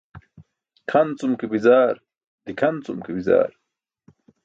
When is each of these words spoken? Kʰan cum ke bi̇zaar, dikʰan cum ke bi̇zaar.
Kʰan 0.89 1.07
cum 1.17 1.33
ke 1.39 1.45
bi̇zaar, 1.51 1.95
dikʰan 2.45 2.75
cum 2.85 2.99
ke 3.05 3.11
bi̇zaar. 3.17 3.51